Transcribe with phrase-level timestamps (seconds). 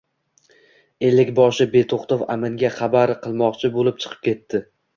[1.09, 4.67] Ellikboshi beto‘xtov aminga xabar qil-moqchi bo‘lib chiqib ketdi